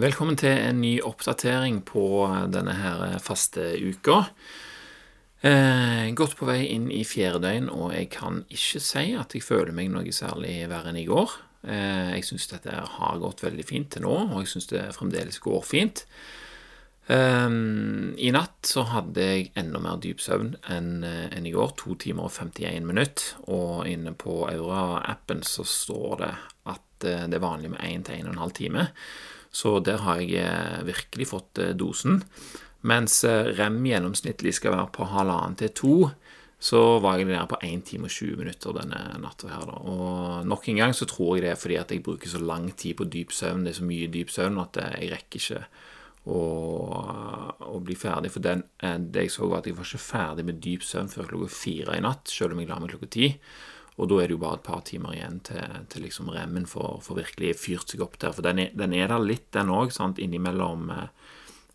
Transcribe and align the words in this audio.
Velkommen 0.00 0.38
til 0.38 0.54
en 0.54 0.78
ny 0.80 0.94
oppdatering 1.04 1.82
på 1.84 2.02
denne 2.48 2.72
her 2.78 3.18
faste 3.20 3.66
uka. 3.84 4.22
Eh, 5.44 6.06
godt 6.16 6.38
på 6.38 6.46
vei 6.48 6.70
inn 6.72 6.86
i 6.94 7.02
fjerde 7.04 7.42
døgn, 7.42 7.66
og 7.68 7.90
jeg 7.92 8.06
kan 8.14 8.38
ikke 8.48 8.80
si 8.80 9.02
at 9.18 9.34
jeg 9.36 9.44
føler 9.44 9.74
meg 9.76 9.90
noe 9.92 10.14
særlig 10.14 10.54
verre 10.70 10.88
enn 10.94 11.00
i 11.02 11.04
går. 11.08 11.34
Eh, 11.68 12.14
jeg 12.14 12.24
syns 12.30 12.48
dette 12.48 12.78
har 12.94 13.18
gått 13.20 13.42
veldig 13.44 13.66
fint 13.68 13.90
til 13.92 14.06
nå, 14.06 14.14
og 14.30 14.38
jeg 14.40 14.48
syns 14.54 14.70
det 14.70 14.86
fremdeles 14.96 15.36
går 15.44 15.66
fint. 15.68 16.00
Eh, 17.12 17.50
I 18.24 18.30
natt 18.32 18.70
så 18.70 18.86
hadde 18.94 19.26
jeg 19.26 19.50
enda 19.60 19.82
mer 19.84 20.00
dyp 20.00 20.22
søvn 20.24 20.54
enn 20.78 21.02
enn 21.04 21.50
i 21.50 21.52
går, 21.52 21.74
to 21.82 21.98
timer 22.00 22.30
og 22.30 22.32
51 22.38 22.88
minutt, 22.88 23.34
Og 23.52 23.84
inne 23.90 24.16
på 24.16 24.46
Aura-appen 24.48 25.44
så 25.44 25.66
står 25.68 26.16
det 26.24 26.32
at 26.72 27.04
eh, 27.04 27.28
det 27.28 27.36
er 27.36 27.44
vanlig 27.44 27.74
med 27.74 27.84
1 27.84 28.08
til 28.08 28.24
1 28.24 28.40
12 28.40 28.56
time. 28.62 28.88
Så 29.50 29.78
der 29.82 30.02
har 30.04 30.22
jeg 30.22 30.38
eh, 30.38 30.82
virkelig 30.86 31.30
fått 31.32 31.58
eh, 31.58 31.74
dosen. 31.74 32.22
Mens 32.86 33.22
eh, 33.26 33.50
rem 33.58 33.80
gjennomsnittlig 33.84 34.54
skal 34.56 34.76
være 34.76 34.92
på 34.94 35.08
halvannen 35.10 35.58
til 35.58 35.72
to, 35.74 35.94
så 36.60 37.00
var 37.00 37.18
jeg 37.18 37.30
nede 37.30 37.46
på 37.48 37.58
1 37.64 37.84
time 37.88 38.06
og 38.06 38.14
20 38.14 38.36
minutter 38.36 38.74
denne 38.76 39.00
natta 39.22 39.48
her, 39.48 39.64
da. 39.66 39.78
Og 39.90 40.48
nok 40.48 40.68
en 40.68 40.82
gang 40.82 40.94
så 40.94 41.08
tror 41.08 41.38
jeg 41.38 41.46
det 41.46 41.54
er 41.54 41.60
fordi 41.60 41.78
at 41.80 41.94
jeg 41.94 42.04
bruker 42.04 42.30
så 42.30 42.40
lang 42.42 42.68
tid 42.76 42.98
på 42.98 43.08
dyp 43.08 43.32
søvn, 43.32 43.64
det 43.64 43.72
er 43.72 43.78
så 43.80 43.88
mye 43.88 44.10
dyp 44.12 44.30
søvn, 44.30 44.60
at 44.60 44.76
jeg 44.84 45.08
rekker 45.14 45.40
ikke 45.40 45.62
å, 46.28 46.42
å 47.64 47.80
bli 47.80 47.96
ferdig. 47.96 48.30
For 48.34 48.44
den, 48.44 48.62
det 48.76 49.24
jeg 49.24 49.34
så, 49.34 49.48
var 49.48 49.64
at 49.64 49.70
jeg 49.70 49.78
var 49.80 49.88
ikke 49.88 50.04
ferdig 50.04 50.46
med 50.50 50.60
dyp 50.62 50.84
søvn 50.84 51.08
før 51.10 51.32
klokka 51.32 51.50
fire 51.56 51.96
i 51.96 52.04
natt, 52.04 52.28
selv 52.28 52.54
om 52.54 52.60
jeg 52.60 52.70
la 52.70 52.78
meg 52.78 52.92
klokka 52.92 53.10
ti. 53.16 53.32
Og 53.98 54.08
da 54.08 54.20
er 54.20 54.30
det 54.30 54.36
jo 54.36 54.42
bare 54.42 54.60
et 54.60 54.66
par 54.66 54.84
timer 54.86 55.16
igjen 55.16 55.40
til, 55.44 55.80
til 55.92 56.06
liksom 56.06 56.30
remmen 56.32 56.68
får, 56.68 57.00
får 57.04 57.18
virkelig 57.18 57.56
fyrt 57.60 57.92
seg 57.92 58.04
opp 58.04 58.16
der. 58.22 58.32
For 58.36 58.46
den 58.46 58.62
er, 58.62 58.70
den 58.76 58.94
er 58.96 59.10
der 59.12 59.22
litt, 59.24 59.48
den 59.56 59.72
òg, 59.74 59.92
innimellom 60.22 60.90
eh, 60.94 61.08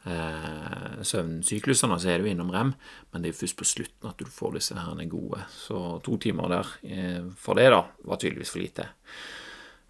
eh, 0.06 1.02
søvnsyklusene. 1.02 2.00
Så 2.02 2.12
er 2.12 2.22
du 2.22 2.30
innom 2.32 2.52
rem, 2.54 2.74
men 3.12 3.26
det 3.26 3.32
er 3.32 3.40
først 3.40 3.60
på 3.60 3.68
slutten 3.68 4.10
at 4.10 4.22
du 4.22 4.30
får 4.32 4.58
disse 4.58 4.78
her 4.80 5.06
gode. 5.12 5.46
Så 5.54 6.00
to 6.06 6.18
timer 6.22 6.52
der 6.52 6.76
eh, 6.84 7.24
for 7.38 7.60
det, 7.60 7.70
da, 7.74 7.84
var 8.06 8.22
tydeligvis 8.22 8.54
for 8.54 8.64
lite. 8.64 8.90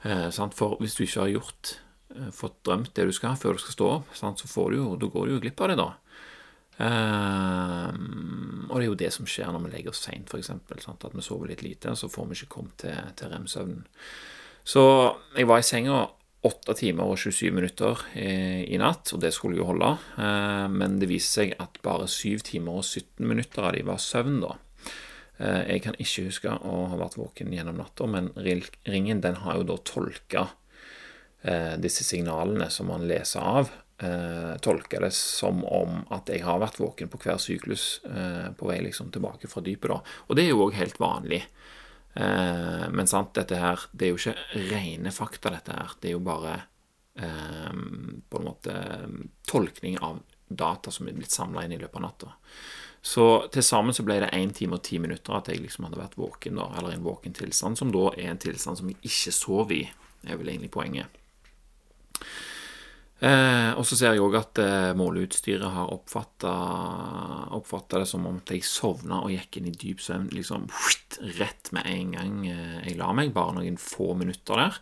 Eh, 0.03 0.29
for 0.55 0.79
hvis 0.81 0.97
du 0.97 1.05
ikke 1.05 1.25
har 1.25 1.35
gjort 1.35 1.75
eh, 2.15 2.31
fått 2.35 2.63
drømt 2.67 2.95
det 2.95 3.07
du 3.09 3.15
skal 3.15 3.37
før 3.39 3.57
du 3.57 3.63
skal 3.63 3.77
stå 3.77 3.91
opp, 3.99 4.17
sant, 4.17 4.41
så 4.41 4.49
får 4.51 4.71
du 4.71 4.81
jo, 4.81 4.89
da 4.99 5.11
går 5.11 5.27
du 5.27 5.37
jo 5.37 5.43
glipp 5.45 5.61
av 5.61 5.71
det, 5.71 5.79
da. 5.81 5.91
Um, 6.75 8.67
og 8.67 8.75
det 8.75 8.83
er 8.83 8.89
jo 8.89 8.97
det 8.99 9.11
som 9.15 9.27
skjer 9.29 9.53
når 9.53 9.63
vi 9.63 9.71
legger 9.77 9.93
oss 9.93 10.03
seint, 10.03 10.27
f.eks. 10.27 10.51
At 10.51 11.15
vi 11.15 11.23
sover 11.23 11.51
litt 11.51 11.63
lite, 11.63 11.95
så 11.95 12.09
får 12.11 12.27
vi 12.27 12.39
ikke 12.39 12.53
kommet 12.57 12.77
til, 12.83 12.97
til 13.15 13.31
rem-søvnen. 13.31 13.85
Så 14.65 14.83
jeg 15.37 15.47
var 15.47 15.61
i 15.61 15.67
senga 15.67 16.01
8 16.45 16.75
timer 16.77 17.09
og 17.09 17.17
27 17.17 17.53
minutter 17.55 18.01
i, 18.17 18.65
i 18.69 18.77
natt, 18.81 19.13
og 19.15 19.21
det 19.23 19.31
skulle 19.33 19.57
jo 19.59 19.69
holde. 19.71 19.95
Uh, 20.17 20.67
men 20.73 20.99
det 21.01 21.09
viste 21.09 21.41
seg 21.41 21.55
at 21.61 21.79
bare 21.85 22.09
7 22.11 22.43
timer 22.51 22.81
og 22.81 22.85
17 22.85 23.25
minutter 23.25 23.65
av 23.65 23.73
de 23.77 23.85
var 23.87 24.01
søvn, 24.01 24.41
da. 24.43 24.57
Uh, 25.39 25.63
jeg 25.65 25.81
kan 25.85 25.97
ikke 25.97 26.27
huske 26.27 26.51
å 26.53 26.75
ha 26.91 26.99
vært 26.99 27.17
våken 27.19 27.55
gjennom 27.55 27.79
natta, 27.81 28.09
men 28.09 28.29
ringen 28.35 29.23
den 29.23 29.41
har 29.45 29.61
jo 29.61 29.69
da 29.71 29.79
tolka 29.87 30.45
uh, 31.47 31.73
disse 31.81 32.05
signalene 32.07 32.69
som 32.73 32.91
man 32.91 33.07
leser 33.09 33.41
av, 33.41 33.73
eh, 33.97 34.57
tolker 34.61 35.05
det 35.05 35.13
som 35.15 35.63
om 35.65 36.03
at 36.13 36.29
jeg 36.31 36.43
har 36.45 36.61
vært 36.61 36.79
våken 36.81 37.11
på 37.11 37.19
hver 37.23 37.39
syklus 37.41 38.01
eh, 38.09 38.51
på 38.57 38.69
vei 38.69 38.81
liksom 38.85 39.11
tilbake 39.15 39.49
fra 39.51 39.63
dypet. 39.65 39.91
da. 39.91 39.99
Og 40.27 40.37
det 40.37 40.45
er 40.45 40.53
jo 40.53 40.63
òg 40.67 40.77
helt 40.79 40.99
vanlig. 41.01 41.43
Eh, 42.13 42.85
men 42.91 43.11
sant, 43.11 43.33
dette 43.35 43.59
her, 43.59 43.87
det 43.91 44.07
er 44.07 44.13
jo 44.13 44.21
ikke 44.21 44.69
rene 44.71 45.13
fakta, 45.15 45.51
dette 45.55 45.75
her. 45.75 45.97
Det 45.99 46.11
er 46.11 46.17
jo 46.17 46.23
bare 46.25 46.55
eh, 47.19 47.75
på 48.29 48.41
en 48.41 48.49
måte 48.49 48.79
tolkning 49.47 49.99
av 49.99 50.23
data 50.47 50.91
som 50.93 51.07
er 51.09 51.17
blitt 51.17 51.33
samla 51.33 51.65
inn 51.65 51.75
i 51.75 51.81
løpet 51.81 51.99
av 51.99 52.05
natta. 52.05 52.35
Så 53.05 53.25
til 53.53 53.61
sammen 53.61 53.93
så 53.93 54.01
ble 54.05 54.17
det 54.23 54.31
1 54.33 54.55
time 54.57 54.79
og 54.79 54.81
10 54.81 55.03
minutter 55.03 55.35
at 55.37 55.49
jeg 55.51 55.61
liksom 55.61 55.85
hadde 55.85 55.99
vært 55.99 56.17
våken, 56.17 56.57
da, 56.57 56.71
eller 56.79 56.95
en 56.95 57.05
våken 57.05 57.35
tilstand, 57.37 57.77
som 57.77 57.91
da 57.93 58.07
er 58.15 58.31
en 58.31 58.41
tilstand 58.41 58.79
som 58.79 58.89
jeg 58.89 58.97
ikke 59.05 59.33
sov 59.35 59.73
i, 59.75 59.83
er 60.25 60.39
vel 60.39 60.49
egentlig 60.49 60.71
poenget. 60.73 61.21
Eh, 63.15 63.71
og 63.79 63.85
så 63.87 63.95
ser 63.95 64.11
jeg 64.11 64.23
òg 64.25 64.33
at 64.35 64.59
eh, 64.59 64.91
måleutstyret 64.99 65.71
har 65.71 65.91
oppfatta 65.95 66.51
det 68.01 68.07
som 68.09 68.25
om 68.27 68.41
jeg 68.43 68.65
sovna 68.67 69.21
og 69.23 69.31
gikk 69.31 69.61
inn 69.61 69.69
i 69.71 69.75
dyp 69.75 70.03
søvn 70.03 70.27
liksom 70.35 70.67
rett 71.39 71.71
med 71.71 71.87
en 71.87 72.11
gang 72.17 72.41
eh, 72.51 72.81
jeg 72.89 72.97
la 72.99 73.13
meg, 73.15 73.31
bare 73.35 73.55
noen 73.55 73.79
få 73.79 74.13
minutter 74.19 74.59
der. 74.59 74.81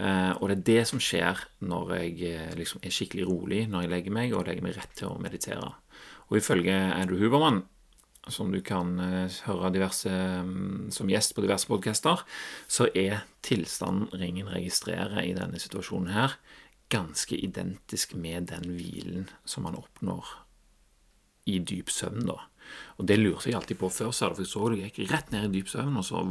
Eh, 0.00 0.32
og 0.38 0.48
det 0.48 0.56
er 0.56 0.64
det 0.70 0.86
som 0.88 1.02
skjer 1.02 1.44
når 1.68 1.92
jeg 1.98 2.16
eh, 2.30 2.54
liksom 2.56 2.80
er 2.80 2.94
skikkelig 2.94 3.28
rolig 3.28 3.60
når 3.68 3.84
jeg 3.84 3.92
legger 3.92 4.16
meg, 4.16 4.32
og 4.32 4.48
legger 4.48 4.64
meg 4.64 4.78
rett 4.78 4.96
til 4.96 5.12
å 5.12 5.20
meditere. 5.20 5.74
Og 6.32 6.40
ifølge 6.40 6.72
Andrew 6.72 7.20
Huberman, 7.20 7.66
som 8.32 8.52
du 8.54 8.62
kan 8.64 8.96
eh, 9.02 9.38
høre 9.44 9.74
diverse, 9.74 10.08
mm, 10.08 10.88
som 10.94 11.10
gjest 11.12 11.36
på 11.36 11.44
diverse 11.44 11.68
podcaster, 11.68 12.24
så 12.64 12.88
er 12.96 13.26
tilstanden 13.44 14.08
ringen 14.16 14.48
registrerer 14.48 15.20
i 15.26 15.36
denne 15.36 15.60
situasjonen 15.60 16.14
her 16.16 16.38
ganske 16.92 17.36
identisk 17.36 18.14
med 18.14 18.50
den 18.52 18.68
hvilen 18.76 19.28
som 19.48 19.64
man 19.66 19.78
oppnår 19.80 20.28
i 21.50 21.58
dyp 21.58 21.90
søvn, 21.90 22.26
da. 22.28 22.38
Og 23.00 23.06
det 23.08 23.18
lurte 23.18 23.50
jeg 23.50 23.58
alltid 23.58 23.80
på 23.80 23.90
før, 23.90 24.12
så 24.14 24.30
jeg 24.38 24.48
så 24.48 24.68
det 24.70 24.82
gikk 24.84 25.06
rett 25.10 25.32
ned 25.34 25.48
i 25.48 25.54
dyp 25.58 25.70
søvn, 25.72 25.96
og 25.98 26.04
så 26.06 26.22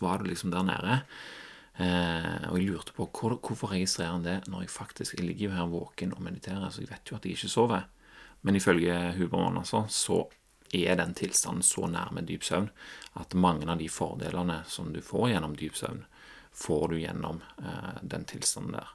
var 0.00 0.22
det 0.22 0.30
liksom 0.32 0.54
der 0.54 0.64
nede. 0.66 1.00
Eh, 1.74 2.46
og 2.48 2.58
jeg 2.60 2.70
lurte 2.70 2.94
på 2.94 3.08
hvor, 3.10 3.36
hvorfor 3.42 3.74
registrerer 3.74 4.14
han 4.14 4.22
det 4.22 4.36
når 4.46 4.62
jeg 4.62 4.70
faktisk 4.70 5.16
jeg 5.18 5.26
ligger 5.26 5.48
jo 5.48 5.56
her 5.56 5.72
våken 5.72 6.14
og 6.14 6.22
mediterer, 6.22 6.70
så 6.70 6.84
jeg 6.84 6.92
vet 6.92 7.10
jo 7.10 7.18
at 7.18 7.26
jeg 7.26 7.36
ikke 7.36 7.50
sover. 7.50 7.86
Men 8.46 8.56
ifølge 8.56 8.96
Hubermann 9.18 9.58
altså, 9.58 9.84
så 9.90 10.22
er 10.74 10.98
den 10.98 11.14
tilstanden 11.14 11.66
så 11.66 11.86
nærme 11.90 12.24
dyp 12.26 12.44
søvn 12.46 12.70
at 13.20 13.34
mange 13.34 13.66
av 13.70 13.78
de 13.78 13.88
fordelene 13.90 14.62
som 14.70 14.92
du 14.94 15.00
får 15.02 15.32
gjennom 15.34 15.56
dyp 15.58 15.76
søvn, 15.78 16.04
får 16.54 16.88
du 16.92 16.98
gjennom 17.00 17.42
eh, 17.58 17.96
den 18.02 18.26
tilstanden 18.30 18.78
der. 18.78 18.94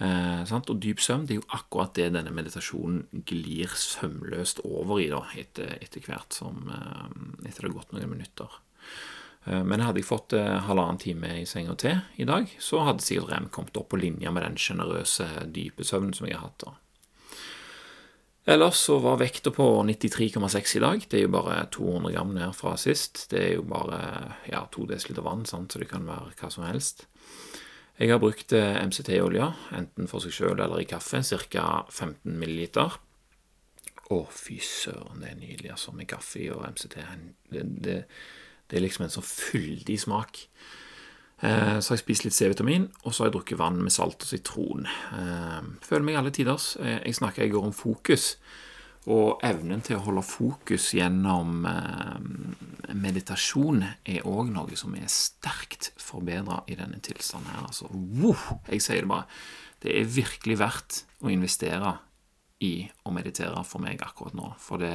Eh, 0.00 0.52
og 0.56 0.78
dyp 0.80 1.02
søvn 1.04 1.26
det 1.28 1.36
er 1.36 1.42
jo 1.42 1.48
akkurat 1.52 1.92
det 1.94 2.08
denne 2.14 2.32
meditasjonen 2.34 3.24
glir 3.28 3.70
sømløst 3.76 4.62
over 4.64 5.02
i 5.02 5.10
da, 5.12 5.20
etter, 5.38 5.76
etter 5.84 6.04
hvert 6.06 6.32
som 6.34 6.70
eh, 6.72 7.08
etter 7.48 7.66
det 7.66 7.70
har 7.70 7.76
gått 7.76 7.92
noen 7.92 8.14
minutter. 8.14 8.60
Eh, 9.44 9.62
men 9.64 9.84
hadde 9.84 10.02
jeg 10.02 10.08
fått 10.08 10.36
eh, 10.38 10.60
halvannen 10.66 11.00
time 11.02 11.34
i 11.42 11.46
senga 11.48 11.76
til 11.78 12.00
i 12.16 12.28
dag, 12.28 12.50
så 12.62 12.84
hadde 12.86 13.04
sikkert 13.04 13.34
rem 13.34 13.50
kommet 13.52 13.76
opp 13.78 13.90
på 13.92 14.00
linje 14.00 14.32
med 14.32 14.46
den 14.46 14.58
sjenerøse, 14.60 15.28
dype 15.52 15.86
søvnen 15.86 16.16
som 16.16 16.28
jeg 16.28 16.38
har 16.38 16.48
hatt. 16.48 16.64
da. 16.64 16.78
Ellers 18.52 18.80
så 18.88 18.96
var 18.98 19.20
vekta 19.20 19.52
på 19.54 19.64
93,6 19.86 20.76
i 20.76 20.80
dag. 20.82 21.04
Det 21.06 21.18
er 21.20 21.28
jo 21.28 21.34
bare 21.36 21.60
200 21.70 22.10
gram 22.16 22.32
ned 22.34 22.56
fra 22.58 22.72
sist. 22.80 23.28
Det 23.30 23.38
er 23.38 23.52
jo 23.54 23.62
bare 23.70 24.00
ja, 24.50 24.64
2 24.74 24.88
dl 24.90 25.20
vann, 25.22 25.44
sant? 25.46 25.70
så 25.70 25.78
det 25.78 25.86
kan 25.92 26.08
være 26.08 26.34
hva 26.40 26.50
som 26.50 26.66
helst. 26.66 27.06
Jeg 28.00 28.10
har 28.10 28.20
brukt 28.22 28.52
eh, 28.56 28.78
MCT-olje, 28.86 29.50
enten 29.76 30.08
for 30.10 30.24
seg 30.24 30.34
sjøl 30.34 30.60
eller 30.60 30.80
i 30.80 30.88
kaffe, 30.88 31.20
ca. 31.22 31.66
15 31.92 32.38
ml. 32.40 32.62
Å, 34.12 34.20
fy 34.32 34.58
søren, 34.64 35.20
det 35.22 35.32
er 35.32 35.40
nydelig, 35.40 35.72
altså, 35.74 35.92
med 35.96 36.08
kaffe 36.10 36.46
og 36.54 36.64
MCT. 36.72 36.96
Det, 37.52 37.66
det, 37.84 37.98
det 38.70 38.78
er 38.78 38.84
liksom 38.84 39.06
en 39.06 39.12
sånn 39.12 39.28
fyldig 39.28 39.98
smak. 40.02 40.40
Eh, 41.42 41.78
så 41.78 41.92
har 41.92 41.98
jeg 41.98 42.04
spist 42.04 42.26
litt 42.26 42.36
C-vitamin, 42.36 42.88
og 43.02 43.12
så 43.12 43.24
har 43.24 43.30
jeg 43.30 43.36
drukket 43.36 43.60
vann 43.60 43.80
med 43.84 43.94
salt 43.94 44.24
og 44.24 44.30
sitron. 44.30 44.88
Eh, 44.88 45.60
føler 45.84 46.08
meg 46.08 46.20
alle 46.20 46.34
tiders. 46.34 46.74
Jeg 46.80 47.20
snakka 47.20 47.44
i 47.44 47.52
går 47.52 47.70
om 47.70 47.76
fokus. 47.76 48.36
Og 49.10 49.40
evnen 49.42 49.82
til 49.82 49.98
å 49.98 50.04
holde 50.04 50.22
fokus 50.22 50.92
gjennom 50.94 51.64
eh, 51.66 52.92
meditasjon 52.94 53.82
er 53.82 54.28
òg 54.30 54.52
noe 54.54 54.78
som 54.78 54.94
er 54.94 55.10
sterkt 55.10 55.90
forbedra 55.98 56.60
i 56.70 56.78
denne 56.78 57.00
tilstanden 57.02 57.50
her. 57.50 57.66
Altså, 57.66 57.90
wow, 57.90 58.60
jeg 58.68 58.84
sier 58.84 59.02
det 59.02 59.10
bare. 59.10 59.26
Det 59.82 59.96
er 59.98 60.14
virkelig 60.14 60.58
verdt 60.60 61.00
å 61.26 61.32
investere 61.34 61.96
i 62.62 62.76
å 63.02 63.10
meditere 63.10 63.64
for 63.66 63.82
meg 63.82 64.04
akkurat 64.06 64.36
nå. 64.38 64.52
For 64.62 64.78
det, 64.82 64.94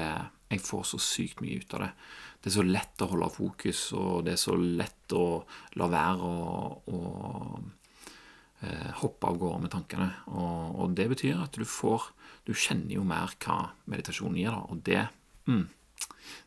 jeg 0.54 0.64
får 0.64 0.88
så 0.94 1.02
sykt 1.04 1.44
mye 1.44 1.60
ut 1.60 1.76
av 1.76 1.84
det. 1.84 1.92
Det 2.40 2.52
er 2.52 2.56
så 2.56 2.64
lett 2.64 3.04
å 3.04 3.10
holde 3.12 3.28
fokus, 3.34 3.82
og 3.98 4.24
det 4.24 4.38
er 4.38 4.40
så 4.40 4.56
lett 4.56 5.16
å 5.18 5.26
la 5.82 5.90
være 5.92 6.32
å, 6.32 6.68
å 6.96 7.00
hoppe 8.98 9.30
av 9.30 9.36
gårde 9.38 9.62
med 9.62 9.70
tankene. 9.70 10.08
Og, 10.34 10.78
og 10.82 10.94
det 10.98 11.06
betyr 11.12 11.44
at 11.44 11.58
du 11.60 11.66
får 11.68 12.08
du 12.48 12.54
kjenner 12.56 12.96
jo 12.96 13.04
mer 13.08 13.34
hva 13.44 13.74
meditasjon 13.92 14.38
gir, 14.40 14.54
da, 14.56 14.62
og 14.72 14.80
det, 14.88 15.02
mm, 15.50 15.66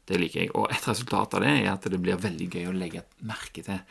det 0.08 0.20
liker 0.22 0.44
jeg. 0.44 0.52
Og 0.56 0.72
et 0.72 0.86
resultat 0.88 1.36
av 1.36 1.44
det 1.44 1.52
er 1.58 1.72
at 1.74 1.88
det 1.92 2.00
blir 2.00 2.20
veldig 2.20 2.48
gøy 2.48 2.70
å 2.70 2.76
legge 2.76 3.04
merke 3.28 3.64
til 3.66 3.82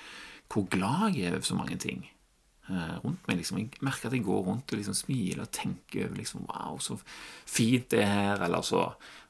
hvor 0.50 0.66
glad 0.74 1.14
jeg 1.14 1.30
er 1.30 1.38
over 1.38 1.46
så 1.46 1.60
mange 1.60 1.78
ting 1.78 2.02
eh, 2.02 2.96
rundt 3.04 3.28
meg. 3.30 3.38
Liksom. 3.38 3.62
Jeg 3.62 3.84
merker 3.86 4.10
at 4.10 4.18
jeg 4.18 4.26
går 4.26 4.42
rundt 4.48 4.74
og 4.74 4.82
liksom 4.82 4.98
smiler 4.98 5.44
og 5.46 5.52
tenker 5.54 6.08
over 6.08 6.18
liksom, 6.18 6.48
Wow, 6.50 6.80
så 6.82 6.98
fint 7.46 7.92
det 7.94 8.02
er 8.02 8.10
her. 8.16 8.46
Eller 8.48 8.66
så 8.66 8.88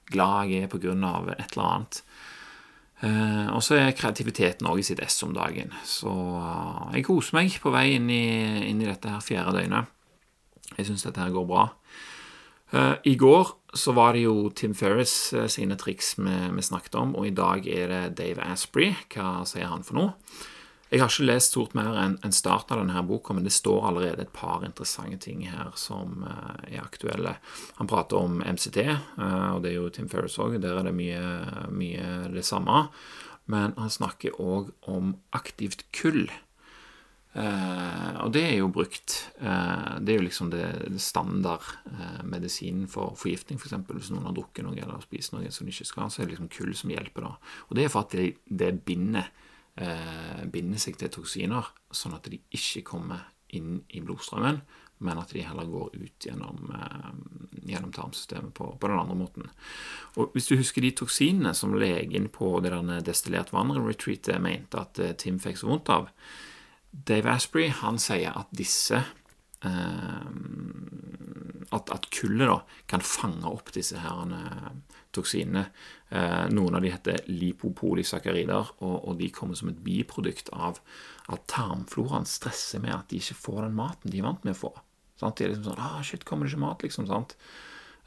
glad 0.07 0.53
jeg 0.53 0.63
er 0.63 0.71
på 0.71 0.79
grunn 0.79 1.03
av 1.03 1.27
et 1.35 1.49
eller 1.51 1.65
annet. 1.65 1.99
Eh, 2.99 3.47
og 3.55 3.61
så 3.63 3.77
er 3.79 3.95
kreativiteten 3.95 4.67
òg 4.67 4.81
i 4.81 4.85
sitt 4.85 4.99
ess 5.03 5.21
om 5.23 5.31
dagen. 5.35 5.71
Så 5.87 6.11
uh, 6.11 6.89
jeg 6.91 7.05
koser 7.07 7.37
meg 7.37 7.55
på 7.63 7.71
vei 7.71 7.93
inn 7.95 8.09
i, 8.11 8.25
inn 8.67 8.81
i 8.83 8.89
dette 8.89 9.11
her 9.13 9.23
fjerde 9.23 9.55
døgnet. 9.55 9.87
Jeg 10.75 10.89
syns 10.89 11.05
dette 11.07 11.23
her 11.23 11.31
går 11.33 11.47
bra. 11.47 11.69
Uh, 12.73 12.95
I 13.07 13.15
går 13.19 13.55
så 13.77 13.93
var 13.95 14.17
det 14.17 14.25
jo 14.25 14.49
Tim 14.51 14.75
Ferris 14.75 15.13
sine 15.53 15.77
triks 15.79 16.15
vi, 16.17 16.35
vi, 16.55 16.65
snakket 16.65 16.97
om, 16.99 17.15
og 17.15 17.27
i 17.29 17.35
dag 17.35 17.67
er 17.69 17.91
det 17.93 18.03
Dave 18.19 18.43
Asprey. 18.49 18.91
Hva 19.13 19.45
sier 19.47 19.71
han 19.71 19.85
for 19.87 19.99
noe? 19.99 20.13
Jeg 20.89 21.03
har 21.03 21.11
ikke 21.11 21.27
lest 21.27 21.51
stort 21.51 21.75
mer 21.77 21.93
enn 22.01 22.15
en 22.25 22.33
starten 22.33 22.73
av 22.73 22.79
denne 22.81 23.03
boka, 23.05 23.35
men 23.37 23.45
det 23.45 23.53
står 23.53 23.83
allerede 23.91 24.23
et 24.25 24.33
par 24.33 24.63
interessante 24.65 25.19
ting 25.21 25.43
her 25.45 25.69
som 25.77 26.23
uh, 26.25 26.55
er 26.65 26.81
aktuelle. 26.81 27.35
Han 27.77 27.89
prater 27.89 28.17
om 28.17 28.39
MCT, 28.41 28.79
og 29.21 29.61
det 29.61 29.69
er 29.69 29.75
jo 29.75 29.91
Tim 29.93 30.09
Ferris 30.09 30.39
òg. 30.41 30.57
Der 30.63 30.79
er 30.79 30.87
det 30.87 30.95
mye, 30.97 31.21
mye 31.69 32.07
det 32.33 32.45
samme. 32.47 32.87
Men 33.49 33.75
han 33.77 33.93
snakker 33.93 34.39
òg 34.41 34.71
om 34.89 35.13
aktivt 35.37 35.85
kull. 35.93 36.25
Uh, 37.37 38.25
og 38.25 38.33
det 38.33 38.47
er 38.47 38.55
jo 38.57 38.71
brukt. 38.73 39.19
Det 39.37 40.15
er 40.15 40.17
jo 40.17 40.25
liksom 40.25 40.49
det, 40.55 40.63
det 40.89 41.03
standard 41.05 41.69
medisinen 42.25 42.89
for 42.89 43.13
forgiftning, 43.13 43.61
f.eks. 43.61 43.77
For 43.77 43.99
hvis 43.99 44.09
noen 44.15 44.25
har 44.25 44.33
drukket 44.33 44.65
noe 44.65 44.73
eller 44.73 45.05
spist 45.05 45.37
noe 45.37 45.53
som 45.53 45.69
de 45.69 45.75
ikke 45.77 45.91
skal, 45.91 46.09
så 46.09 46.23
er 46.23 46.25
det 46.25 46.33
liksom 46.33 46.49
kull 46.57 46.73
som 46.73 46.97
hjelper. 46.97 47.29
da. 47.29 47.53
Og 47.69 47.77
det 47.77 47.85
er 47.85 47.93
for 47.93 48.09
at 48.09 48.17
det, 48.17 48.31
det 48.49 48.73
binder, 48.89 49.29
binder, 49.79 50.81
seg 50.81 50.97
til 50.99 51.11
toksiner, 51.13 51.69
sånn 51.95 52.17
at 52.17 52.27
de 52.27 52.41
ikke 52.55 52.83
kommer 52.91 53.29
inn 53.55 53.79
i 53.95 54.01
blodstrømmen, 54.03 54.59
men 54.99 55.19
at 55.21 55.31
de 55.31 55.45
heller 55.47 55.69
går 55.69 55.93
ut 55.95 56.25
gjennom, 56.27 56.73
gjennom 57.63 57.93
tarmsystemet 57.95 58.51
på, 58.57 58.67
på, 58.75 58.89
den 58.91 58.99
andre 58.99 59.15
måten. 59.15 59.47
Og 60.19 60.35
Hvis 60.35 60.49
du 60.49 60.57
husker 60.59 60.83
de 60.83 60.91
toksinene 60.99 61.53
som 61.55 61.77
legen 61.79 62.27
på 62.35 62.57
det 62.63 62.73
der 62.75 63.05
destillert 63.07 63.53
vann-retreatet 63.55 64.43
mente 64.43 64.83
at 64.83 64.99
Tim 65.23 65.39
fikk 65.39 65.61
så 65.61 65.71
vondt 65.71 65.93
av, 65.95 66.11
Dave 66.91 67.31
Asprey 67.31 67.69
han 67.79 67.99
sier 68.01 68.35
at 68.35 68.51
disse 68.55 68.97
eh, 68.97 70.08
at, 71.75 71.91
at 71.93 72.09
kullet 72.13 72.49
da 72.49 72.59
kan 72.89 73.03
fange 73.05 73.45
opp 73.49 73.71
disse 73.75 73.99
her 74.01 74.33
eh, 74.35 74.69
toksinene. 75.15 75.67
Eh, 76.09 76.45
noen 76.53 76.77
av 76.77 76.83
de 76.85 76.91
heter 76.93 77.23
lipopolysakkarider, 77.29 78.75
og, 78.81 78.95
og, 78.97 79.15
de 79.19 79.29
kommer 79.33 79.57
som 79.59 79.71
et 79.71 79.81
biprodukt 79.85 80.51
av 80.53 80.81
at 81.29 81.45
tarmfloraen 81.51 82.27
stresser 82.29 82.81
med 82.83 82.95
at 82.95 83.09
de 83.11 83.21
ikke 83.21 83.37
får 83.37 83.65
den 83.67 83.77
maten 83.77 84.13
de 84.13 84.21
er 84.21 84.29
vant 84.29 84.45
med 84.47 84.57
å 84.57 84.61
få. 84.63 84.73
Sant? 85.19 85.37
De 85.37 85.45
er 85.45 85.53
liksom 85.53 85.71
sånn 85.71 85.83
ah, 85.83 85.99
'Shit, 86.01 86.25
kommer 86.25 86.47
det 86.47 86.53
ikke 86.53 86.65
mat?' 86.65 86.85
liksom. 86.85 87.09
sant? 87.09 87.35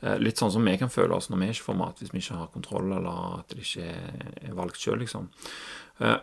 Eh, 0.03 0.19
litt 0.19 0.41
sånn 0.41 0.51
som 0.51 0.67
vi 0.67 0.75
kan 0.81 0.91
føle 0.91 1.15
oss 1.15 1.31
når 1.31 1.43
vi 1.45 1.51
ikke 1.53 1.69
får 1.69 1.79
mat, 1.79 2.03
hvis 2.03 2.15
vi 2.15 2.23
ikke 2.25 2.41
har 2.41 2.55
kontroll, 2.55 2.91
eller 2.91 3.39
at 3.39 3.53
det 3.55 3.63
ikke 3.63 3.91
er 4.49 4.57
valgt 4.59 4.81
sjøl, 4.83 4.99
liksom. 5.05 5.29
Eh, 6.03 6.19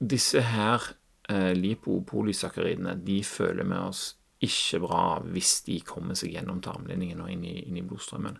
disse 0.00 0.40
her 0.44 0.92
eh, 1.28 1.52
lipopolysakkaridene 1.56 2.96
de 3.04 3.20
føler 3.26 3.68
med 3.68 3.90
oss 3.90 4.06
ikke 4.44 4.82
bra 4.82 5.02
hvis 5.32 5.62
de 5.64 5.78
kommer 5.86 6.16
seg 6.18 6.34
gjennom 6.34 6.58
tarmlinjen 6.64 7.22
og 7.24 7.30
inn 7.32 7.44
i, 7.48 7.54
inn 7.64 7.78
i, 7.80 7.84
blodstrømmen. 7.86 8.36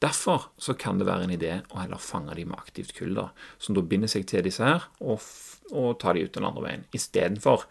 Derfor 0.00 0.48
så 0.56 0.76
kan 0.78 1.00
det 1.00 1.08
være 1.08 1.26
en 1.26 1.34
idé 1.36 1.58
å 1.70 1.82
heller 1.82 2.00
fange 2.00 2.36
de 2.38 2.46
med 2.48 2.56
aktivt 2.56 2.94
kull, 2.96 3.12
da, 3.18 3.28
som 3.58 3.76
da 3.76 3.84
binder 3.84 4.10
seg 4.10 4.24
til 4.30 4.46
disse 4.46 4.64
her, 4.64 4.88
og, 5.04 5.20
og 5.72 5.98
tar 6.00 6.16
de 6.16 6.24
ut 6.24 6.34
den 6.36 6.48
andre 6.48 6.64
veien. 6.64 6.88
Istedenfor 6.96 7.68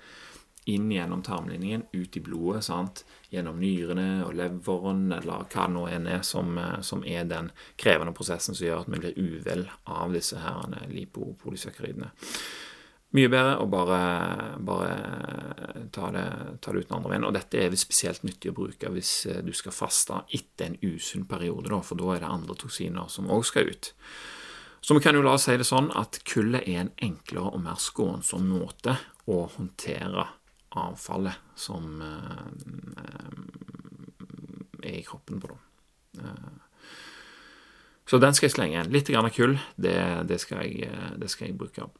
inn 0.70 0.92
gjennom 0.92 1.24
tarmlinjen, 1.26 1.88
ut 1.92 2.18
i 2.18 2.22
blodet, 2.24 2.64
sant? 2.64 3.04
gjennom 3.34 3.58
nyrene 3.60 4.24
og 4.28 4.36
leveren, 4.38 5.08
eller 5.16 5.48
hva 5.50 5.66
det 5.66 5.74
nå 5.74 5.88
enn 5.90 6.06
er 6.08 6.22
som, 6.28 6.54
eh, 6.62 6.80
som, 6.86 7.02
er 7.04 7.26
den 7.26 7.50
krevende 7.82 8.14
prosessen 8.14 8.54
som 8.54 8.68
gjør 8.68 8.84
at 8.84 8.92
vi 8.94 9.02
blir 9.02 9.18
uvel 9.18 9.66
av 9.90 10.14
disse 10.14 10.38
her 10.38 10.70
lipopolysakkaridene. 10.92 12.12
Mye 13.14 13.30
bedre 13.30 13.60
å 13.62 13.68
bare, 13.70 13.98
bare 14.66 14.94
ta, 15.94 16.08
det, 16.16 16.24
ta, 16.66 16.72
det, 16.74 16.82
ut 16.82 16.88
den 16.88 16.96
andre 16.98 17.12
veien. 17.12 17.28
Og 17.28 17.36
dette 17.36 17.60
er 17.62 17.76
spesielt 17.78 18.24
nyttig 18.26 18.50
å 18.50 18.56
bruke 18.58 18.90
hvis 18.90 19.12
eh, 19.30 19.44
du 19.46 19.52
skal 19.54 19.76
faste 19.76 20.24
etter 20.34 20.72
en 20.72 20.80
usunn 20.82 21.28
periode, 21.30 21.70
da, 21.70 21.84
for 21.86 22.00
da 22.00 22.16
er 22.16 22.24
det 22.24 22.32
andre 22.34 22.58
toksiner 22.58 23.12
som 23.14 23.30
òg 23.30 23.46
skal 23.46 23.70
ut. 23.70 23.92
Så 24.84 24.98
vi 24.98 25.04
kan 25.06 25.16
jo 25.16 25.22
la 25.24 25.38
oss 25.38 25.46
si 25.46 25.54
det 25.60 25.70
sånn 25.70 25.92
at 25.96 26.24
kullet 26.28 26.66
er 26.66 26.82
en 26.82 26.92
enklere 27.06 27.54
og 27.54 27.62
mer 27.64 27.78
skånsom 27.80 28.50
måte 28.50 28.98
å 29.30 29.46
håndtere 29.60 30.26
avfallet 30.82 31.54
som 31.54 32.02
eh, 32.02 32.50
er 34.82 34.98
i 34.98 35.06
kroppen 35.06 35.38
på, 35.40 35.54
da. 35.54 35.60
Eh, 36.26 36.54
så 38.10 38.18
den 38.20 38.34
skal 38.36 38.50
jeg 38.50 38.58
slenge. 38.58 38.90
Litt 38.92 39.08
grann 39.14 39.30
kull, 39.32 39.54
det, 39.80 39.96
det, 40.28 40.42
skal 40.42 40.66
jeg, 40.66 40.90
det 41.22 41.30
skal 41.32 41.48
jeg 41.48 41.62
bruke. 41.62 41.94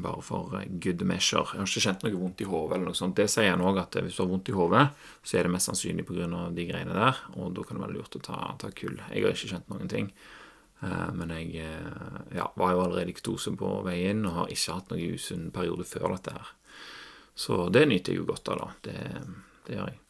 Bare 0.00 0.22
for 0.24 0.54
eh, 0.58 0.68
good 0.80 1.02
measure. 1.04 1.44
Jeg 1.52 1.60
har 1.60 1.68
ikke 1.68 1.84
kjent 1.86 2.06
noe 2.06 2.20
vondt 2.20 2.40
i 2.40 2.48
hodet 2.48 2.76
eller 2.76 2.88
noe 2.88 2.98
sånt. 2.98 3.16
Det 3.18 3.28
sier 3.30 3.52
han 3.52 3.64
òg, 3.64 3.82
at 3.82 3.98
hvis 4.00 4.16
du 4.16 4.22
har 4.24 4.30
vondt 4.30 4.48
i 4.48 4.56
hodet, 4.56 4.86
så 5.22 5.36
er 5.38 5.46
det 5.46 5.52
mest 5.52 5.68
sannsynlig 5.70 6.06
pga. 6.08 6.30
de 6.56 6.66
greiene 6.70 6.96
der, 6.96 7.20
og 7.36 7.52
da 7.56 7.66
kan 7.66 7.76
det 7.76 7.84
være 7.84 7.98
lurt 7.98 8.16
å 8.16 8.22
ta, 8.24 8.38
ta 8.58 8.72
kull. 8.72 8.96
Jeg 9.10 9.26
har 9.26 9.36
ikke 9.36 9.52
kjent 9.52 9.70
noen 9.72 9.92
ting. 9.92 10.10
Eh, 10.80 11.10
men 11.14 11.32
jeg 11.36 11.64
eh, 11.64 12.36
ja, 12.36 12.48
var 12.56 12.74
jo 12.74 12.84
allerede 12.84 13.12
i 13.12 13.16
ketose 13.16 13.54
på 13.58 13.70
vei 13.86 14.00
inn 14.10 14.24
og 14.26 14.38
har 14.38 14.52
ikke 14.52 14.78
hatt 14.78 14.94
noen 14.94 15.18
usunn 15.18 15.50
periode 15.54 15.86
før 15.88 16.16
dette 16.16 16.36
her. 16.36 16.54
Så 17.34 17.66
det 17.74 17.84
nyter 17.90 18.14
jeg 18.14 18.22
jo 18.22 18.30
godt 18.30 18.50
av, 18.54 18.62
da. 18.62 18.70
Det, 18.86 18.98
det 19.66 19.78
gjør 19.78 19.90
jeg. 19.90 20.00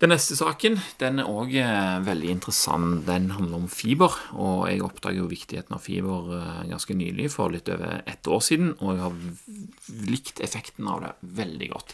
Den 0.00 0.14
neste 0.14 0.32
saken 0.38 0.78
den 1.00 1.20
er 1.20 1.28
òg 1.28 1.52
eh, 1.60 1.98
veldig 2.06 2.30
interessant. 2.32 3.02
Den 3.04 3.28
handler 3.36 3.58
om 3.58 3.68
fiber. 3.68 4.14
og 4.32 4.64
Jeg 4.70 4.80
oppdaget 4.86 5.20
jo 5.20 5.28
viktigheten 5.28 5.76
av 5.76 5.84
fiber 5.84 6.30
eh, 6.38 6.62
ganske 6.70 6.96
nylig, 6.96 7.28
for 7.34 7.52
litt 7.52 7.68
over 7.68 8.00
ett 8.08 8.24
år 8.24 8.40
siden. 8.40 8.72
Og 8.80 8.94
jeg 8.94 9.02
har 9.04 10.06
likt 10.08 10.40
effekten 10.40 10.88
av 10.88 11.02
det 11.04 11.12
veldig 11.42 11.68
godt. 11.74 11.92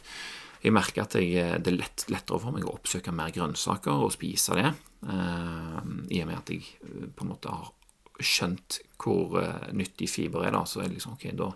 Jeg 0.63 0.75
merker 0.75 1.03
at 1.03 1.17
jeg, 1.19 1.33
eh, 1.35 1.57
det 1.59 1.73
er 1.73 1.81
lett, 1.81 2.07
lettere 2.15 2.39
for 2.45 2.55
meg 2.55 2.69
å 2.69 2.77
oppsøke 2.77 3.15
mer 3.15 3.35
grønnsaker 3.35 4.07
og 4.07 4.15
spise 4.15 4.61
det. 4.61 4.71
I 5.07 6.23
og 6.23 6.27
med 6.27 6.39
at 6.39 6.51
jeg 6.51 6.65
på 7.15 7.23
en 7.23 7.29
måte 7.31 7.51
har 7.53 7.69
skjønt 8.17 8.81
hvor 9.03 9.37
nyttig 9.77 10.09
fiber 10.09 10.47
er, 10.47 10.55
da, 10.55 10.63
så 10.67 10.81
er 10.81 10.89
det 10.89 10.97
liksom, 10.97 11.19
ok, 11.19 11.27
da 11.37 11.51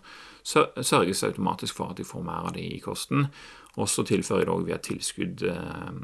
sørges 0.44 1.22
det 1.22 1.30
automatisk 1.30 1.78
for 1.78 1.92
at 1.92 1.98
jeg 1.98 2.06
får 2.06 2.22
mer 2.26 2.50
av 2.50 2.54
det 2.54 2.66
i 2.66 2.78
kosten. 2.84 3.30
Og 3.78 3.86
så 3.90 4.02
tilfører 4.06 4.50
òg 4.50 4.66
via 4.66 4.80
tilskudd 4.82 5.44
eh, 5.46 5.94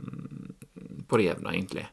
på 1.09 1.19
det 1.19 1.29
jevne, 1.29 1.53
egentlig. 1.55 1.87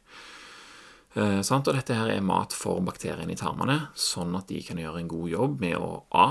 Eh, 1.13 1.39
og 1.41 1.69
dette 1.69 1.97
her 1.97 2.09
er 2.09 2.25
mat 2.25 2.55
for 2.57 2.81
bakteriene 2.85 3.35
i 3.35 3.39
tarmene, 3.39 3.89
sånn 3.93 4.33
at 4.37 4.49
de 4.49 4.63
kan 4.65 4.81
gjøre 4.81 5.03
en 5.03 5.11
god 5.11 5.29
jobb 5.29 5.61
med 5.61 5.77
å 5.77 5.93
A. 6.11 6.27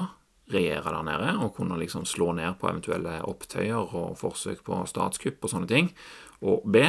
regjere 0.52 0.90
der 0.90 1.04
nede 1.06 1.28
og 1.40 1.54
kunne 1.56 1.78
liksom 1.80 2.04
slå 2.04 2.32
ned 2.36 2.58
på 2.60 2.68
eventuelle 2.68 3.22
opptøyer 3.24 3.94
og 3.94 4.18
forsøk 4.18 4.64
på 4.66 4.82
statskupp 4.90 5.44
og 5.46 5.50
sånne 5.50 5.70
ting. 5.70 5.88
Og 6.42 6.66
B. 6.66 6.82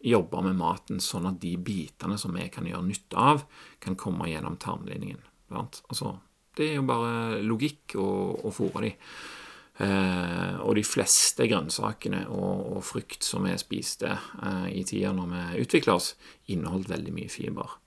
jobbe 0.00 0.40
med 0.46 0.56
maten 0.56 1.00
sånn 1.00 1.26
at 1.28 1.40
de 1.42 1.56
bitene 1.58 2.16
som 2.16 2.32
vi 2.32 2.46
kan 2.48 2.64
gjøre 2.64 2.86
nytte 2.86 3.18
av, 3.18 3.42
kan 3.80 3.98
komme 3.98 4.30
gjennom 4.30 4.56
tarmlinjen. 4.56 5.20
Altså, 5.50 6.14
det 6.56 6.70
er 6.70 6.78
jo 6.78 6.86
bare 6.88 7.42
logikk 7.42 7.98
å, 7.98 8.08
å 8.46 8.54
fòre 8.54 8.86
de. 8.86 8.94
Eh, 9.80 10.56
og 10.60 10.74
de 10.76 10.82
fleste 10.84 11.46
grønnsakene 11.48 12.26
og, 12.28 12.64
og 12.76 12.82
frukt 12.84 13.24
som 13.24 13.46
vi 13.48 13.54
spiste 13.60 14.10
eh, 14.12 14.66
i 14.76 14.82
tida 14.84 15.14
når 15.16 15.30
vi 15.30 15.62
utvikla 15.62 15.94
oss, 15.96 16.10
inneholdt 16.52 16.90
veldig 16.92 17.14
mye 17.16 17.32
fiber. 17.32 17.78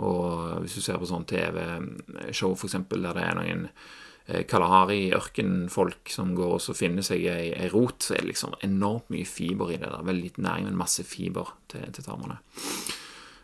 Og 0.00 0.62
hvis 0.62 0.78
du 0.78 0.80
ser 0.80 0.96
på 1.00 1.08
sånn 1.10 1.28
TV-show 1.28 2.54
f.eks. 2.56 2.78
der 2.88 3.18
det 3.18 3.26
er 3.26 3.36
noen 3.36 3.66
eh, 3.68 4.46
Kalahari-ørkenfolk 4.48 6.14
som 6.14 6.32
går 6.38 6.56
og 6.56 6.78
finner 6.78 7.04
seg 7.04 7.26
ei, 7.28 7.68
rot, 7.74 8.00
så 8.00 8.16
er 8.16 8.24
det 8.24 8.32
liksom 8.32 8.56
enormt 8.64 9.12
mye 9.12 9.28
fiber 9.28 9.74
i 9.74 9.76
det 9.76 9.90
der. 9.90 10.08
Veldig 10.08 10.24
liten 10.30 10.48
næring, 10.48 10.70
men 10.70 10.80
masse 10.80 11.04
fiber 11.04 11.52
til, 11.68 11.84
til 11.92 12.08
tarmene. 12.08 12.40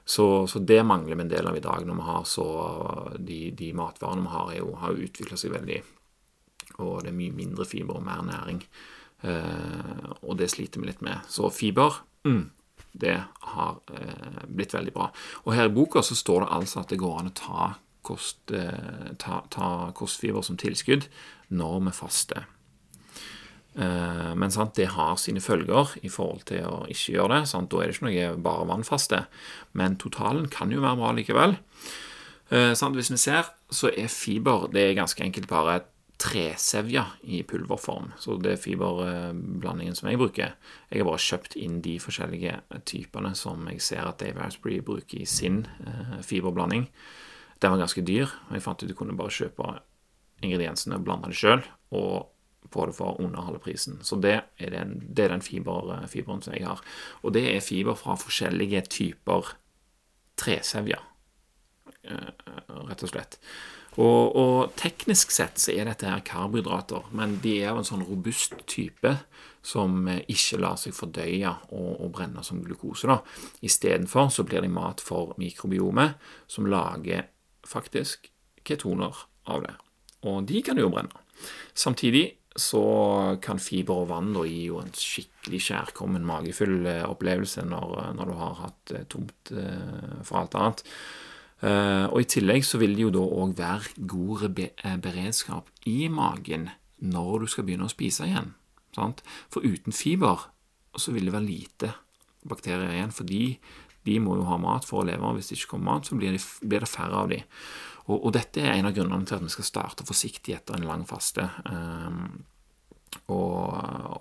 Så, 0.09 0.47
så, 0.49 0.65
det 0.65 0.81
mangler 0.89 1.19
vi 1.19 1.27
en 1.27 1.37
del 1.37 1.51
av 1.51 1.61
i 1.61 1.61
dag, 1.61 1.85
når 1.85 1.99
vi 1.99 2.05
har 2.07 2.23
så 2.25 2.49
De, 3.21 3.51
de 3.53 3.75
matvarene 3.77 4.25
vi 4.25 4.33
har, 4.33 4.53
jo, 4.57 4.73
har 4.81 4.97
utvikla 4.97 5.37
seg 5.37 5.53
veldig 5.53 5.83
og 6.77 7.03
det 7.03 7.11
er 7.11 7.17
mye 7.19 7.35
mindre 7.35 7.67
fiber 7.69 7.99
og 7.99 8.05
mer 8.07 8.23
næring. 8.27 8.63
Eh, 9.23 10.05
og 10.23 10.37
det 10.39 10.51
sliter 10.53 10.83
vi 10.83 10.91
litt 10.91 11.03
med. 11.03 11.27
Så 11.31 11.51
fiber, 11.55 12.03
mm, 12.29 12.45
det 12.99 13.17
har 13.55 13.81
eh, 13.95 14.45
blitt 14.47 14.77
veldig 14.77 14.95
bra. 14.95 15.09
Og 15.47 15.55
her 15.57 15.71
i 15.71 15.75
boka 15.75 16.05
så 16.07 16.17
står 16.19 16.45
det 16.45 16.53
altså 16.59 16.83
at 16.83 16.93
det 16.93 17.01
går 17.03 17.19
an 17.19 17.33
å 17.33 17.37
ta, 17.39 17.73
kost, 18.07 18.39
eh, 18.55 19.15
ta, 19.19 19.43
ta 19.51 19.73
kostfiber 19.97 20.47
som 20.47 20.61
tilskudd 20.61 21.09
når 21.51 21.83
vi 21.89 21.97
faster. 22.03 22.49
Men 23.79 24.51
sant, 24.51 24.73
det 24.75 24.89
har 24.97 25.13
sine 25.23 25.39
følger 25.39 25.93
i 26.03 26.09
forhold 26.11 26.41
til 26.49 26.65
å 26.67 26.79
ikke 26.91 27.13
gjøre 27.15 27.37
det. 27.37 27.45
Sant? 27.47 27.69
Da 27.71 27.79
er 27.79 27.87
det 27.87 27.95
ikke 27.95 28.09
noe 28.09 28.41
bare 28.43 28.65
vannfaste. 28.67 29.21
Men 29.79 29.95
totalen 30.03 30.49
kan 30.51 30.73
jo 30.75 30.81
være 30.83 30.99
bra 30.99 31.13
likevel. 31.15 31.55
Eh, 32.51 32.73
Hvis 32.73 33.11
vi 33.11 33.17
ser, 33.17 33.45
så 33.71 33.91
er 33.93 34.09
fiber 34.09 34.69
det 34.73 34.83
er 34.83 34.95
ganske 34.97 35.23
enkelt 35.23 35.49
bare 35.49 35.77
et 35.77 35.87
tresevja 36.19 37.05
i 37.23 37.43
pulverform. 37.47 38.13
Så 38.19 38.37
det 38.43 38.57
er 38.57 38.63
fiberblandingen 38.63 39.95
som 39.95 40.09
jeg 40.11 40.19
bruker. 40.19 40.57
Jeg 40.91 41.03
har 41.03 41.07
bare 41.07 41.23
kjøpt 41.23 41.55
inn 41.61 41.79
de 41.85 41.99
forskjellige 42.03 42.57
typene 42.91 43.35
som 43.39 43.69
jeg 43.71 43.85
ser 43.87 44.09
at 44.09 44.19
Dave 44.23 44.43
Asprey 44.43 44.81
bruker 44.85 45.23
i 45.23 45.29
sin 45.31 45.63
eh, 45.87 46.19
fiberblanding. 46.27 46.89
Den 47.63 47.75
var 47.75 47.85
ganske 47.85 48.03
dyr, 48.07 48.27
og 48.49 48.57
jeg 48.57 48.65
fant 48.65 48.83
ut 48.83 48.91
du 48.91 48.97
kunne 48.99 49.17
bare 49.19 49.35
kjøpe 49.35 49.71
ingrediensene 50.43 50.99
og 50.99 51.07
blande 51.07 51.31
det 51.31 51.39
sjøl. 51.39 51.63
Og 51.95 52.29
få 52.73 52.87
det 52.87 52.97
for 52.99 53.21
under 53.23 53.47
halve 53.47 53.63
prisen. 53.63 54.01
Så 54.03 54.19
det 54.21 54.41
er 54.59 54.75
den, 54.75 54.99
det 55.01 55.25
er 55.25 55.33
den 55.33 55.45
fiber, 55.45 55.95
fiberen 56.11 56.43
som 56.45 56.55
jeg 56.55 56.67
har. 56.67 56.83
Og 57.23 57.33
det 57.33 57.47
er 57.55 57.65
fiber 57.65 57.97
fra 57.97 58.19
forskjellige 58.19 58.83
typer 58.93 59.55
tresevje, 60.39 60.99
rett 62.05 63.03
og 63.03 63.11
slett. 63.11 63.39
Og, 63.99 64.37
og, 64.39 64.59
teknisk 64.79 65.33
sett 65.35 65.59
så 65.59 65.73
er 65.75 65.89
dette 65.89 66.07
her 66.07 66.23
karbohydrater, 66.27 67.09
men 67.19 67.41
de 67.43 67.57
er 67.59 67.73
av 67.73 67.81
en 67.81 67.89
sånn 67.89 68.07
robust 68.07 68.55
type 68.71 69.17
som 69.67 70.07
ikke 70.07 70.61
lar 70.63 70.79
seg 70.79 70.95
fordøye 70.95 71.51
og, 71.75 71.91
og 71.99 72.13
brenne 72.15 72.45
som 72.47 72.63
glukose. 72.63 73.11
da. 73.11 73.19
Istedenfor 73.67 74.31
så 74.33 74.47
blir 74.47 74.63
de 74.63 74.71
mat 74.71 75.03
for 75.03 75.35
mikrobiomet, 75.41 76.15
som 76.47 76.71
lager 76.71 77.27
faktisk 77.67 78.31
ketoner 78.65 79.27
av 79.51 79.67
det. 79.67 79.75
Og 80.31 80.45
de 80.49 80.63
kan 80.63 80.79
jo 80.79 80.91
brenne. 80.93 81.27
Samtidig 81.75 82.27
så 82.59 82.83
kan 83.43 83.61
fiber 83.63 84.03
og 84.03 84.11
vann 84.11 84.33
da 84.35 84.43
gi 84.49 84.65
jo 84.67 84.81
en 84.83 84.91
skikkelig 84.95 85.61
kjærkommen, 85.69 86.27
magefull 86.27 86.81
eh, 86.91 87.05
opplevelse 87.07 87.63
når, 87.69 87.99
når 88.19 88.31
du 88.31 88.37
har 88.41 88.57
hatt 88.65 88.95
eh, 88.95 89.07
tomt 89.11 89.53
eh, 89.55 90.23
for 90.27 90.43
alt 90.43 90.57
annet. 90.59 90.83
Uh, 91.59 92.07
og 92.13 92.21
I 92.23 92.29
tillegg 92.31 92.63
så 92.67 92.79
vil 92.79 92.95
det 92.95 93.03
jo 93.03 93.15
da 93.17 93.25
òg 93.25 93.57
være 93.59 94.05
god 94.07 94.45
eh, 94.63 94.99
beredskap 95.03 95.73
i 95.91 96.07
magen 96.07 96.69
når 97.03 97.43
du 97.43 97.51
skal 97.51 97.67
begynne 97.67 97.89
å 97.89 97.93
spise 97.93 98.29
igjen. 98.29 98.53
Sant? 98.95 99.25
For 99.51 99.67
uten 99.67 99.95
fiber 99.95 100.49
så 100.99 101.15
vil 101.15 101.29
det 101.29 101.35
være 101.35 101.49
lite 101.49 101.93
bakterier 102.49 102.95
igjen, 102.95 103.15
fordi 103.15 103.43
de 104.07 104.17
må 104.23 104.39
jo 104.39 104.47
ha 104.49 104.59
mat 104.61 104.87
for 104.87 105.03
å 105.03 105.09
leve. 105.09 105.23
og 105.27 105.39
Hvis 105.39 105.51
det 105.51 105.59
ikke 105.59 105.75
kommer 105.75 105.99
mat, 105.99 106.09
så 106.09 106.19
blir 106.19 106.35
det, 106.35 106.43
blir 106.63 106.85
det 106.85 106.91
færre 106.91 107.25
av 107.25 107.33
de. 107.33 107.41
Og, 108.09 108.17
og, 108.17 108.31
dette 108.39 108.63
er 108.63 108.77
en 108.77 108.89
av 108.89 108.95
grunnene 108.97 109.29
til 109.29 109.37
at 109.37 109.45
vi 109.45 109.53
skal 109.53 109.69
starte 109.69 110.07
forsiktig 110.09 110.55
etter 110.57 110.79
en 110.79 110.87
lang 110.89 111.05
faste. 111.09 111.45
Um, 111.69 112.39
og, 113.29 113.75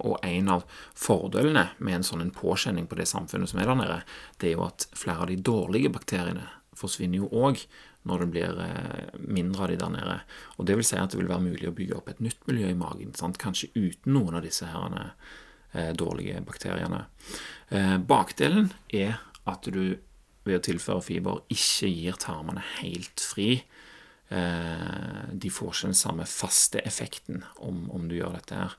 og, 0.04 0.18
en 0.28 0.52
av 0.58 0.66
fordelene 0.98 1.70
med 1.80 2.00
en 2.00 2.08
sånn 2.08 2.26
en 2.26 2.34
påkjenning 2.36 2.90
på 2.90 2.98
det 3.00 3.08
samfunnet 3.08 3.52
som 3.52 3.62
er 3.62 3.70
der 3.70 3.80
nede, 3.80 4.00
det 4.42 4.52
er 4.52 4.58
jo 4.58 4.68
at 4.68 4.90
flere 4.98 5.24
av 5.24 5.32
de 5.32 5.40
dårlige 5.40 5.94
bakteriene 5.94 6.50
forsvinner 6.78 7.24
jo 7.24 7.30
òg 7.46 7.64
når 8.08 8.24
det 8.24 8.30
blir 8.34 8.62
eh, 8.64 9.20
mindre 9.20 9.66
av 9.66 9.72
de 9.72 9.80
der 9.82 9.94
nede. 9.94 10.18
Og 10.58 10.68
Det 10.70 10.78
vil 10.80 10.88
si 10.88 11.00
at 11.00 11.14
det 11.14 11.20
vil 11.20 11.32
være 11.32 11.46
mulig 11.46 11.70
å 11.70 11.76
bygge 11.76 11.98
opp 12.00 12.12
et 12.12 12.24
nytt 12.24 12.40
miljø 12.50 12.72
i 12.72 12.80
magen, 12.80 13.14
sant? 13.18 13.40
kanskje 13.42 13.72
uten 13.76 14.16
noen 14.16 14.40
av 14.40 14.46
disse 14.46 14.68
her, 14.70 14.98
eh, 15.74 15.92
dårlige 15.98 16.44
bakteriene. 16.48 17.06
Eh, 17.70 17.98
bakdelen 17.98 18.72
er 18.94 19.20
at 19.48 19.68
du 19.68 19.98
ved 20.48 20.62
å 20.62 20.64
tilføre 20.64 21.04
fiber 21.04 21.44
ikke 21.52 21.90
gir 21.92 22.16
tarmene 22.24 22.64
helt 22.80 23.20
fri. 23.20 23.64
De 24.28 25.50
får 25.52 25.70
ikke 25.72 25.88
den 25.88 25.96
samme 25.96 26.26
faste 26.28 26.82
effekten 26.88 27.46
om, 27.64 27.86
om, 27.96 28.10
du 28.12 28.16
gjør 28.18 28.34
dette 28.36 28.56
her. 28.60 28.74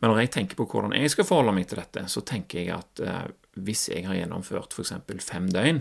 Men 0.00 0.12
når 0.12 0.20
jeg 0.20 0.30
tenker 0.34 0.58
på 0.58 0.66
hvordan 0.68 0.92
jeg 0.96 1.12
skal 1.12 1.24
forholde 1.28 1.54
meg 1.56 1.68
til 1.68 1.80
dette, 1.80 2.04
så 2.12 2.20
tenker 2.28 2.60
jeg 2.60 2.74
at 2.76 3.32
hvis 3.56 3.86
jeg 3.88 4.04
har 4.04 4.18
gjennomført 4.18 4.76
f.eks. 4.76 4.92
fem 5.24 5.48
døgn, 5.52 5.80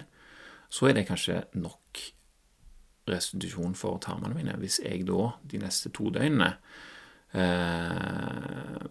så 0.71 0.87
er 0.87 0.95
det 0.95 1.07
kanskje 1.09 1.41
nok 1.59 1.99
restitusjon 3.11 3.75
for 3.75 3.99
tarmene 4.03 4.37
mine. 4.37 4.55
Hvis 4.61 4.79
jeg 4.83 5.05
da 5.09 5.33
de 5.51 5.59
neste 5.61 5.91
to 5.95 6.09
døgnene 6.13 6.53
eh, 7.35 8.85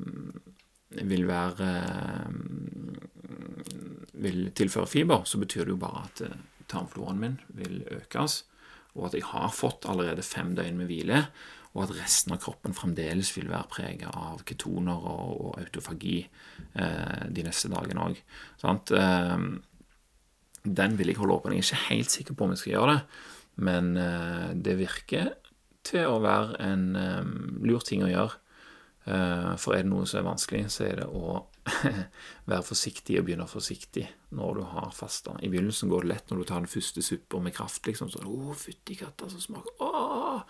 vil 1.09 1.25
være 1.29 1.71
eh, 1.71 2.31
vil 4.21 4.51
tilføre 4.57 4.91
fiber, 4.91 5.25
så 5.25 5.41
betyr 5.41 5.65
det 5.65 5.75
jo 5.77 5.81
bare 5.81 6.05
at 6.09 6.25
eh, 6.27 6.37
tarmfloraen 6.71 7.23
min 7.23 7.39
vil 7.57 7.81
økes, 7.97 8.43
og 8.99 9.09
at 9.09 9.17
jeg 9.17 9.29
har 9.31 9.49
fått 9.55 9.87
allerede 9.89 10.27
fem 10.27 10.53
døgn 10.59 10.79
med 10.81 10.91
hvile, 10.91 11.25
og 11.71 11.85
at 11.85 11.95
resten 12.01 12.35
av 12.35 12.41
kroppen 12.43 12.75
fremdeles 12.75 13.31
vil 13.37 13.51
være 13.51 13.71
preget 13.71 14.09
av 14.11 14.43
ketoner 14.47 15.05
og, 15.07 15.35
og 15.39 15.59
autofagi 15.63 16.17
eh, 16.25 17.27
de 17.31 17.47
neste 17.47 17.71
dagene 17.71 18.09
òg. 18.11 18.23
Eh, 20.61 20.71
den 20.71 20.99
vil 20.99 21.13
jeg 21.13 21.21
holde 21.21 21.39
åpen. 21.39 21.53
Jeg 21.53 21.65
er 21.65 21.69
ikke 21.69 21.95
helt 21.95 22.11
sikker 22.11 22.35
på 22.35 22.45
om 22.45 22.55
jeg 22.55 22.63
skal 22.63 22.75
gjøre 22.77 22.95
det, 22.95 23.01
men 23.61 23.97
uh, 23.97 24.53
det 24.55 24.79
virker 24.79 25.35
til 25.85 26.07
å 26.09 26.21
være 26.23 26.61
en 26.65 26.87
um, 26.97 27.35
lur 27.65 27.85
ting 27.85 28.05
å 28.05 28.11
gjøre. 28.11 28.39
Uh, 29.09 29.57
for 29.59 29.75
er 29.75 29.85
det 29.85 29.91
noe 29.91 30.07
som 30.09 30.21
er 30.21 30.29
vanskelig, 30.29 30.67
så 30.73 30.85
er 30.87 31.01
det 31.01 31.07
å 31.09 31.41
være 32.51 32.65
forsiktig 32.67 33.17
og 33.19 33.27
begynne 33.27 33.47
forsiktig 33.49 34.05
når 34.37 34.61
du 34.61 34.63
har 34.75 34.93
fasta. 34.97 35.35
I 35.41 35.51
begynnelsen 35.53 35.91
går 35.93 36.05
det 36.05 36.13
lett 36.13 36.31
når 36.31 36.43
du 36.43 36.49
tar 36.49 36.63
den 36.63 36.73
første 36.73 37.05
suppa 37.05 37.41
med 37.43 37.57
kraft. 37.57 37.83
liksom 37.89 38.13
sånn, 38.13 38.29
å, 38.29 38.55
fytti 38.57 38.97
katta, 39.01 39.29
så 39.33 39.41
smaker 39.41 39.85
Åh! 39.87 40.45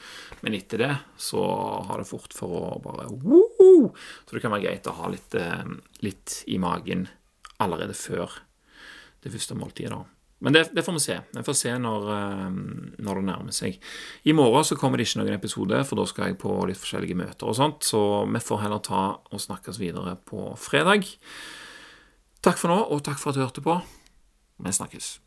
Men 0.45 0.55
etter 0.59 0.83
det 0.85 0.93
så 1.19 1.41
har 1.89 2.03
det 2.03 2.11
fort 2.11 2.35
for 2.37 2.59
å 2.59 2.77
bare 2.85 3.09
Woo! 3.23 3.91
Så 4.27 4.37
det 4.37 4.43
kan 4.45 4.55
være 4.55 4.67
greit 4.69 4.91
å 4.91 4.99
ha 4.99 5.11
litt, 5.11 5.35
litt 6.05 6.43
i 6.51 6.61
magen 6.63 7.09
allerede 7.61 7.97
før 7.97 8.39
det 9.25 9.33
første 9.35 9.57
måltidet. 9.59 9.93
da. 9.93 10.05
Men 10.41 10.57
det, 10.57 10.71
det, 10.73 10.83
får 10.83 10.97
vi 10.97 11.01
se. 11.05 11.19
Vi 11.37 11.43
får 11.45 11.57
se 11.59 11.73
når, 11.77 12.07
eh, 12.17 12.45
når, 13.05 13.21
det 13.21 13.25
nærmer 13.29 13.53
seg. 13.57 13.77
I 14.25 14.33
morgen 14.37 14.65
så 14.65 14.79
kommer 14.81 14.97
det 14.97 15.09
ikke 15.09 15.21
noen 15.21 15.37
episode, 15.37 15.83
for 15.85 16.01
da 16.01 16.07
skal 16.09 16.31
jeg 16.31 16.41
på 16.41 16.55
litt 16.69 16.81
forskjellige 16.81 17.19
møter 17.21 17.51
og 17.51 17.59
sånt, 17.59 17.85
så 17.85 18.25
vi 18.25 18.41
får 18.41 18.65
heller 18.65 18.81
ta 18.85 19.05
og 19.21 19.45
snakkes 19.45 19.81
videre 19.83 20.17
på 20.17 20.55
fredag. 20.61 21.05
Takk 22.41 22.57
for 22.57 22.73
nå, 22.73 22.81
og 22.89 23.05
takk 23.05 23.21
for 23.21 23.35
at 23.35 23.37
du 23.37 23.45
hørte 23.45 23.65
på. 23.65 23.77
Vi 24.65 24.73
snakkes. 24.81 25.19